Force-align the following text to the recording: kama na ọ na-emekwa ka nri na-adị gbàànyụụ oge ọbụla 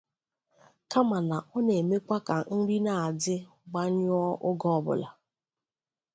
kama 0.91 1.17
na 1.29 1.37
ọ 1.55 1.57
na-emekwa 1.65 2.17
ka 2.27 2.35
nri 2.57 2.77
na-adị 2.85 3.35
gbàànyụụ 3.69 4.19
oge 4.47 4.67
ọbụla 4.77 5.09